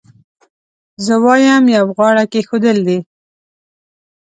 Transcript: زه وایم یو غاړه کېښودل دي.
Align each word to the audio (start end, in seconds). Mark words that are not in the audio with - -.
زه 1.05 1.13
وایم 1.25 1.63
یو 1.77 1.85
غاړه 1.97 2.23
کېښودل 2.31 2.77
دي. 2.87 2.99